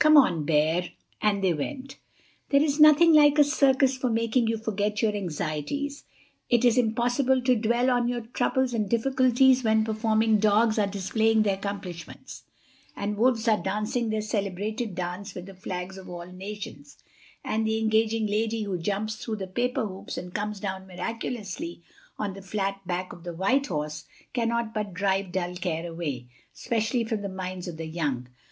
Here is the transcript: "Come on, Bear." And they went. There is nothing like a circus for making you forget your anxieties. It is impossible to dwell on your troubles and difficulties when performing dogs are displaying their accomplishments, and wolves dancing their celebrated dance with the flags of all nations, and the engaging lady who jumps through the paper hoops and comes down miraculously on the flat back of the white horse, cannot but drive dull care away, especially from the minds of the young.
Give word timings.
"Come 0.00 0.16
on, 0.16 0.44
Bear." 0.44 0.90
And 1.22 1.44
they 1.44 1.52
went. 1.54 1.98
There 2.48 2.60
is 2.60 2.80
nothing 2.80 3.12
like 3.12 3.38
a 3.38 3.44
circus 3.44 3.96
for 3.96 4.10
making 4.10 4.48
you 4.48 4.58
forget 4.58 5.00
your 5.00 5.12
anxieties. 5.12 6.02
It 6.50 6.64
is 6.64 6.76
impossible 6.76 7.40
to 7.42 7.54
dwell 7.54 7.88
on 7.88 8.08
your 8.08 8.22
troubles 8.22 8.74
and 8.74 8.90
difficulties 8.90 9.62
when 9.62 9.84
performing 9.84 10.38
dogs 10.40 10.76
are 10.76 10.88
displaying 10.88 11.44
their 11.44 11.54
accomplishments, 11.54 12.42
and 12.96 13.16
wolves 13.16 13.44
dancing 13.44 14.10
their 14.10 14.22
celebrated 14.22 14.96
dance 14.96 15.36
with 15.36 15.46
the 15.46 15.54
flags 15.54 15.96
of 15.96 16.10
all 16.10 16.26
nations, 16.26 16.98
and 17.44 17.64
the 17.64 17.78
engaging 17.78 18.26
lady 18.26 18.64
who 18.64 18.78
jumps 18.78 19.14
through 19.14 19.36
the 19.36 19.46
paper 19.46 19.86
hoops 19.86 20.18
and 20.18 20.34
comes 20.34 20.58
down 20.58 20.88
miraculously 20.88 21.80
on 22.18 22.34
the 22.34 22.42
flat 22.42 22.84
back 22.88 23.12
of 23.12 23.22
the 23.22 23.32
white 23.36 23.66
horse, 23.68 24.06
cannot 24.32 24.74
but 24.74 24.92
drive 24.92 25.30
dull 25.30 25.54
care 25.54 25.88
away, 25.88 26.26
especially 26.52 27.04
from 27.04 27.22
the 27.22 27.28
minds 27.28 27.68
of 27.68 27.76
the 27.76 27.86
young. 27.86 28.26